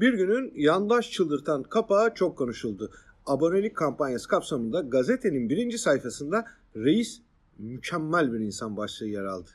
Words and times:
Bir 0.00 0.12
günün 0.12 0.52
yandaş 0.54 1.10
çıldırtan 1.10 1.62
kapağı 1.62 2.14
çok 2.14 2.38
konuşuldu. 2.38 2.90
Abonelik 3.26 3.76
kampanyası 3.76 4.28
kapsamında 4.28 4.80
gazetenin 4.80 5.48
birinci 5.48 5.78
sayfasında 5.78 6.44
reis 6.76 7.22
mükemmel 7.58 8.32
bir 8.32 8.40
insan 8.40 8.76
başlığı 8.76 9.06
yer 9.06 9.24
aldı. 9.24 9.50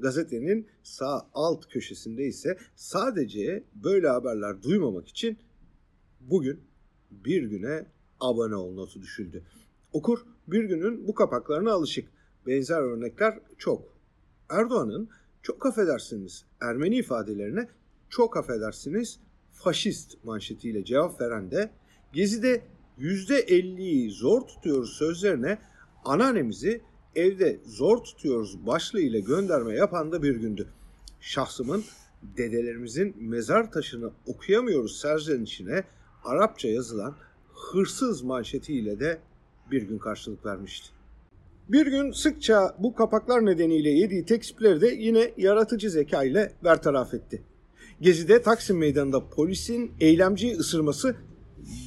Gazetenin 0.00 0.66
sağ 0.82 1.28
alt 1.34 1.68
köşesinde 1.68 2.24
ise 2.24 2.58
sadece 2.76 3.64
böyle 3.74 4.08
haberler 4.08 4.62
duymamak 4.62 5.08
için 5.08 5.38
bugün 6.20 6.60
bir 7.10 7.42
güne 7.42 7.86
abone 8.20 8.54
ol 8.54 8.74
notu 8.74 9.02
düşüldü. 9.02 9.42
Okur 9.92 10.18
bir 10.48 10.64
günün 10.64 11.08
bu 11.08 11.14
kapaklarına 11.14 11.72
alışık. 11.72 12.08
Benzer 12.46 12.80
örnekler 12.80 13.38
çok. 13.58 13.94
Erdoğan'ın 14.48 15.08
çok 15.42 15.66
affedersiniz 15.66 16.44
Ermeni 16.60 16.96
ifadelerine 16.96 17.68
çok 18.08 18.36
affedersiniz 18.36 19.20
faşist 19.58 20.24
manşetiyle 20.24 20.84
cevap 20.84 21.20
veren 21.20 21.50
de 21.50 21.70
Gezi'de 22.12 22.62
%50'yi 22.98 24.10
zor 24.10 24.40
tutuyoruz 24.40 24.92
sözlerine 24.92 25.58
anneannemizi 26.04 26.80
evde 27.16 27.60
zor 27.66 27.98
tutuyoruz 27.98 28.66
başlığıyla 28.66 29.18
gönderme 29.18 29.74
yapan 29.74 30.12
da 30.12 30.22
bir 30.22 30.36
gündü. 30.36 30.68
Şahsımın 31.20 31.84
dedelerimizin 32.22 33.14
mezar 33.20 33.72
taşını 33.72 34.10
okuyamıyoruz 34.26 35.00
serzenişine 35.00 35.84
Arapça 36.24 36.68
yazılan 36.68 37.16
hırsız 37.54 38.22
manşetiyle 38.22 39.00
de 39.00 39.18
bir 39.70 39.82
gün 39.82 39.98
karşılık 39.98 40.46
vermişti. 40.46 40.88
Bir 41.68 41.86
gün 41.86 42.12
sıkça 42.12 42.76
bu 42.78 42.94
kapaklar 42.94 43.46
nedeniyle 43.46 43.90
yediği 43.90 44.24
tekspleri 44.24 44.80
de 44.80 44.86
yine 44.86 45.32
yaratıcı 45.36 45.90
zeka 45.90 46.24
ile 46.24 46.52
bertaraf 46.64 47.14
etti. 47.14 47.42
Gezi'de 48.00 48.42
Taksim 48.42 48.78
Meydanı'nda 48.78 49.28
polisin 49.28 49.92
eylemciyi 50.00 50.56
ısırması 50.56 51.16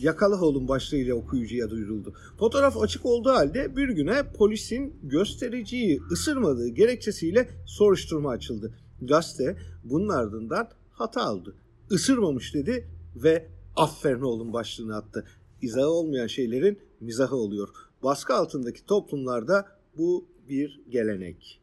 yakalı 0.01 0.45
olun 0.45 0.67
başlığıyla 0.67 1.15
okuyucuya 1.15 1.69
duyuruldu. 1.69 2.13
Fotoğraf 2.39 2.77
açık 2.77 3.05
olduğu 3.05 3.29
halde 3.29 3.75
bir 3.75 3.89
güne 3.89 4.31
polisin 4.33 4.95
göstericiyi 5.03 6.01
ısırmadığı 6.11 6.67
gerekçesiyle 6.67 7.49
soruşturma 7.65 8.29
açıldı. 8.29 8.73
Gazete 9.01 9.57
bunun 9.83 10.09
ardından 10.09 10.69
hata 10.91 11.21
aldı. 11.21 11.55
Isırmamış 11.91 12.53
dedi 12.53 12.87
ve 13.15 13.49
aferin 13.75 14.21
oğlum 14.21 14.53
başlığını 14.53 14.95
attı. 14.95 15.25
İzahı 15.61 15.89
olmayan 15.89 16.27
şeylerin 16.27 16.79
mizahı 16.99 17.35
oluyor. 17.35 17.69
Baskı 18.03 18.33
altındaki 18.33 18.85
toplumlarda 18.85 19.67
bu 19.97 20.25
bir 20.49 20.81
gelenek. 20.89 21.60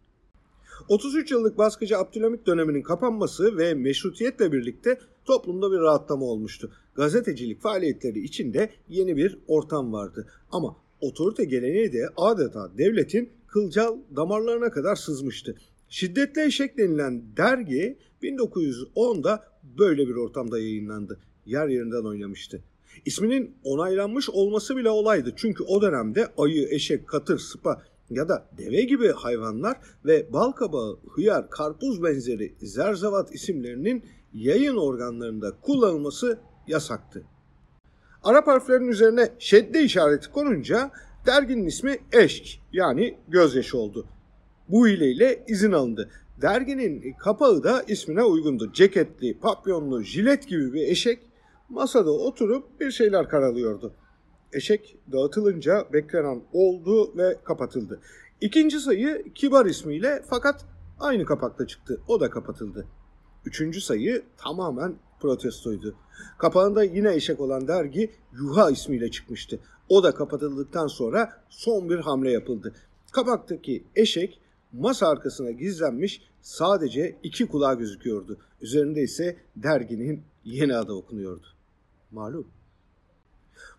33 0.89 1.31
yıllık 1.31 1.59
baskıcı 1.59 1.99
Abdülhamit 1.99 2.47
döneminin 2.47 2.83
kapanması 2.83 3.59
ve 3.59 3.75
meşrutiyetle 3.75 4.53
birlikte 4.53 4.99
toplumda 5.25 5.73
bir 5.73 5.79
rahatlama 5.79 6.27
olmuştu. 6.27 6.73
Gazetecilik 6.95 7.63
faaliyetleri 7.63 8.19
içinde 8.19 8.71
yeni 8.89 9.17
bir 9.17 9.39
ortam 9.47 9.93
vardı. 9.93 10.27
Ama 10.51 10.77
otorite 11.01 11.45
geleneği 11.45 11.93
de 11.93 12.09
adeta 12.17 12.79
devletin 12.79 13.31
kılcal 13.47 13.97
damarlarına 14.17 14.71
kadar 14.71 14.97
sızmıştı. 14.97 15.57
Şiddetli 15.89 16.45
Eşek 16.45 16.79
denilen 16.79 17.23
dergi 17.37 17.99
1910'da 18.23 19.45
böyle 19.79 20.09
bir 20.09 20.15
ortamda 20.15 20.59
yayınlandı. 20.59 21.21
Yer 21.47 21.69
yerinden 21.69 22.05
oynamıştı. 22.05 22.63
İsminin 23.05 23.55
onaylanmış 23.65 24.31
olması 24.31 24.77
bile 24.77 24.91
olaydı. 24.91 25.33
Çünkü 25.37 25.65
o 25.65 25.83
dönemde 25.83 26.29
ayı, 26.37 26.69
eşek, 26.71 27.09
katır, 27.09 27.39
sıpa 27.39 27.83
ya 28.11 28.29
da 28.29 28.49
deve 28.59 28.83
gibi 28.83 29.13
hayvanlar 29.13 29.77
ve 30.05 30.33
balkabağı, 30.33 30.99
hıyar, 31.15 31.51
karpuz 31.51 32.03
benzeri 32.03 32.55
zerzavat 32.63 33.35
isimlerinin 33.35 34.05
yayın 34.33 34.77
organlarında 34.77 35.53
kullanılması 35.63 36.39
yasaktı. 36.67 37.25
Arap 38.23 38.47
harflerinin 38.47 38.89
üzerine 38.89 39.29
şedde 39.39 39.83
işareti 39.83 40.31
konunca 40.31 40.91
derginin 41.27 41.67
ismi 41.67 41.99
Eşk 42.13 42.61
yani 42.73 43.19
gözyaşı 43.29 43.79
oldu. 43.79 44.07
Bu 44.69 44.89
hileyle 44.89 45.45
izin 45.49 45.73
alındı. 45.73 46.11
Derginin 46.43 47.13
kapağı 47.13 47.65
da 47.65 47.83
ismine 47.89 48.23
uygundu. 48.23 48.73
Ceketli, 48.73 49.39
papyonlu, 49.39 50.03
jilet 50.03 50.49
gibi 50.49 50.73
bir 50.73 50.89
eşek 50.89 51.19
masada 51.69 52.11
oturup 52.11 52.81
bir 52.81 52.91
şeyler 52.91 53.29
karalıyordu. 53.29 53.95
Eşek 54.53 54.97
dağıtılınca 55.13 55.87
beklenen 55.93 56.43
oldu 56.53 57.17
ve 57.17 57.37
kapatıldı. 57.45 58.01
İkinci 58.41 58.81
sayı 58.81 59.25
Kibar 59.35 59.67
ismiyle 59.67 60.23
fakat 60.29 60.65
aynı 61.01 61.25
kapakta 61.25 61.67
çıktı. 61.67 62.01
O 62.09 62.21
da 62.21 62.31
kapatıldı. 62.31 62.87
Üçüncü 63.45 63.81
sayı 63.81 64.23
tamamen 64.37 64.95
protestoydu. 65.21 65.95
Kapağında 66.39 66.85
yine 66.85 67.15
eşek 67.15 67.41
olan 67.41 67.69
dergi 67.69 68.11
Yuha 68.33 68.71
ismiyle 68.71 69.11
çıkmıştı. 69.11 69.61
O 69.89 70.03
da 70.03 70.15
kapatıldıktan 70.15 70.87
sonra 70.87 71.43
son 71.49 71.91
bir 71.91 71.99
hamle 71.99 72.31
yapıldı. 72.31 72.75
Kapaktaki 73.13 73.85
eşek 73.97 74.41
masa 74.73 75.09
arkasına 75.09 75.51
gizlenmiş 75.51 76.23
sadece 76.43 77.19
iki 77.23 77.49
kulağı 77.49 77.79
gözüküyordu. 77.79 78.39
Üzerinde 78.61 79.03
ise 79.03 79.37
derginin 79.57 80.23
yeni 80.45 80.77
adı 80.77 80.93
okunuyordu. 80.93 81.47
Malum. 82.11 82.58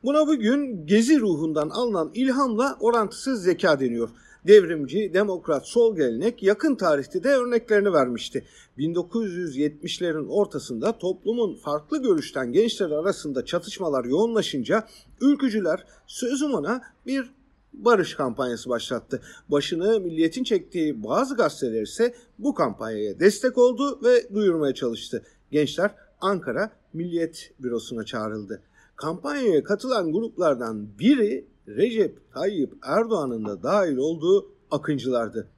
Buna 0.03 0.27
bugün 0.27 0.87
gezi 0.87 1.19
ruhundan 1.19 1.69
alınan 1.69 2.11
ilhamla 2.13 2.77
orantısız 2.79 3.43
zeka 3.43 3.79
deniyor. 3.79 4.09
Devrimci, 4.47 5.11
demokrat, 5.13 5.67
sol 5.67 5.95
gelenek 5.95 6.43
yakın 6.43 6.75
tarihte 6.75 7.23
de 7.23 7.29
örneklerini 7.29 7.93
vermişti. 7.93 8.45
1970'lerin 8.77 10.27
ortasında 10.27 10.97
toplumun 10.97 11.55
farklı 11.55 12.01
görüşten 12.01 12.51
gençler 12.51 12.91
arasında 12.91 13.45
çatışmalar 13.45 14.05
yoğunlaşınca 14.05 14.87
ülkücüler 15.21 15.85
sözüm 16.07 16.53
ona 16.53 16.81
bir 17.07 17.31
barış 17.73 18.15
kampanyası 18.15 18.69
başlattı. 18.69 19.21
Başını 19.49 19.99
milliyetin 19.99 20.43
çektiği 20.43 21.03
bazı 21.03 21.35
gazeteler 21.35 21.81
ise 21.81 22.15
bu 22.39 22.53
kampanyaya 22.53 23.19
destek 23.19 23.57
oldu 23.57 23.99
ve 24.03 24.33
duyurmaya 24.33 24.73
çalıştı. 24.73 25.23
Gençler 25.51 25.95
Ankara 26.21 26.71
Milliyet 26.93 27.51
Bürosu'na 27.59 28.03
çağrıldı. 28.03 28.61
Kampanyaya 29.01 29.63
katılan 29.63 30.11
gruplardan 30.11 30.99
biri 30.99 31.47
Recep 31.67 32.31
Tayyip 32.33 32.73
Erdoğan'ın 32.83 33.45
da 33.45 33.63
dahil 33.63 33.97
olduğu 33.97 34.51
akıncılardı. 34.71 35.49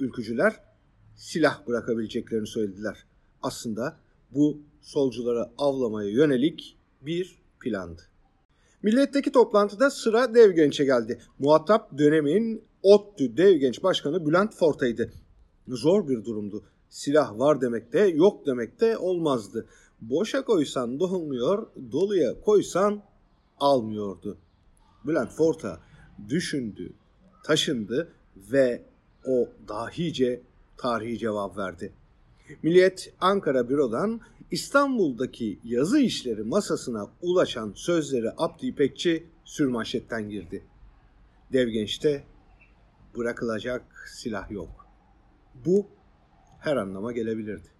Ülkücüler 0.00 0.60
silah 1.16 1.66
bırakabileceklerini 1.66 2.46
söylediler. 2.46 3.06
Aslında 3.42 3.96
bu 4.30 4.58
solcuları 4.80 5.48
avlamaya 5.58 6.10
yönelik 6.10 6.78
bir 7.02 7.38
plandı. 7.60 8.02
Milletteki 8.82 9.32
toplantıda 9.32 9.90
sıra 9.90 10.34
Dev 10.34 10.50
Genç'e 10.50 10.84
geldi. 10.84 11.20
Muhatap 11.38 11.98
dönemin 11.98 12.64
ODTÜ 12.82 13.36
Dev 13.36 13.56
Genç 13.56 13.82
Başkanı 13.82 14.26
Bülent 14.26 14.54
Forta'ydı. 14.54 15.12
Zor 15.68 16.08
bir 16.08 16.24
durumdu. 16.24 16.64
Silah 16.88 17.38
var 17.38 17.60
demek 17.60 17.92
de 17.92 17.98
yok 17.98 18.46
demek 18.46 18.80
de 18.80 18.98
olmazdı. 18.98 19.66
Boşa 20.00 20.44
koysan 20.44 21.00
dolmuyor, 21.00 21.66
doluya 21.92 22.40
koysan 22.40 23.02
almıyordu. 23.60 24.38
Bülent 25.06 25.32
Forta 25.32 25.80
düşündü, 26.28 26.92
taşındı 27.44 28.12
ve 28.36 28.82
o 29.24 29.48
dahice 29.68 30.42
tarihi 30.76 31.18
cevap 31.18 31.56
verdi. 31.56 31.92
Milliyet 32.62 33.14
Ankara 33.20 33.68
Büro'dan 33.68 34.20
İstanbul'daki 34.50 35.58
yazı 35.64 35.98
işleri 35.98 36.42
masasına 36.42 37.10
ulaşan 37.22 37.72
sözleri 37.76 38.30
Abdi 38.36 38.66
İpekçi 38.66 39.26
sürmanşetten 39.44 40.30
girdi. 40.30 40.64
Dev 41.52 41.68
gençte 41.68 42.24
bırakılacak 43.16 44.10
silah 44.16 44.50
yok. 44.50 44.86
Bu 45.66 45.86
her 46.60 46.76
anlama 46.76 47.12
gelebilirdi. 47.12 47.77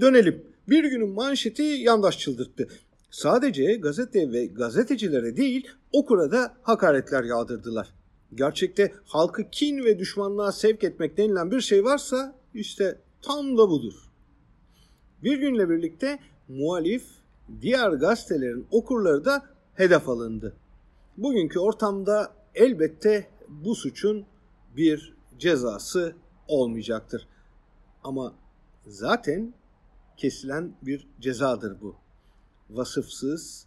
Dönelim. 0.00 0.44
Bir 0.68 0.84
günün 0.84 1.10
manşeti 1.10 1.62
yandaş 1.62 2.18
çıldırttı. 2.18 2.68
Sadece 3.10 3.74
gazete 3.74 4.32
ve 4.32 4.46
gazetecilere 4.46 5.36
değil 5.36 5.68
okura 5.92 6.30
da 6.30 6.56
hakaretler 6.62 7.24
yağdırdılar. 7.24 7.88
Gerçekte 8.34 8.92
halkı 9.04 9.50
kin 9.50 9.84
ve 9.84 9.98
düşmanlığa 9.98 10.52
sevk 10.52 10.84
etmek 10.84 11.16
denilen 11.16 11.50
bir 11.50 11.60
şey 11.60 11.84
varsa 11.84 12.34
işte 12.54 12.98
tam 13.22 13.58
da 13.58 13.70
budur. 13.70 13.94
Bir 15.22 15.38
günle 15.38 15.70
birlikte 15.70 16.18
muhalif 16.48 17.04
diğer 17.60 17.90
gazetelerin 17.90 18.66
okurları 18.70 19.24
da 19.24 19.42
hedef 19.74 20.08
alındı. 20.08 20.56
Bugünkü 21.16 21.58
ortamda 21.58 22.32
elbette 22.54 23.30
bu 23.48 23.74
suçun 23.74 24.26
bir 24.76 25.14
cezası 25.38 26.14
olmayacaktır. 26.48 27.28
Ama 28.04 28.34
zaten 28.86 29.54
kesilen 30.18 30.72
bir 30.82 31.06
cezadır 31.20 31.80
bu. 31.80 31.96
Vasıfsız, 32.70 33.66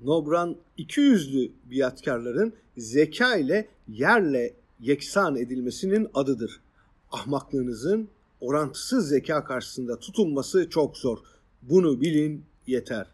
nobran 0.00 0.56
iki 0.76 1.00
yüzlü 1.00 1.52
biatkarların 1.64 2.52
zeka 2.76 3.36
ile 3.36 3.68
yerle 3.88 4.54
yeksan 4.80 5.36
edilmesinin 5.36 6.08
adıdır. 6.14 6.60
Ahmaklığınızın 7.10 8.08
orantısız 8.40 9.08
zeka 9.08 9.44
karşısında 9.44 9.98
tutunması 9.98 10.70
çok 10.70 10.96
zor. 10.96 11.18
Bunu 11.62 12.00
bilin, 12.00 12.44
yeter. 12.66 13.06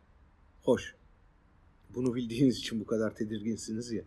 Hoş. 0.63 0.95
Bunu 1.95 2.15
bildiğiniz 2.15 2.59
için 2.59 2.81
bu 2.81 2.87
kadar 2.87 3.15
tedirginsiniz 3.15 3.93
ya. 3.93 4.03